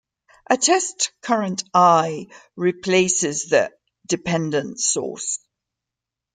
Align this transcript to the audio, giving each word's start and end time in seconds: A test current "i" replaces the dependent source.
A 0.49 0.57
test 0.57 1.11
current 1.21 1.63
"i" 1.75 2.25
replaces 2.55 3.49
the 3.49 3.71
dependent 4.07 4.79
source. 4.79 5.37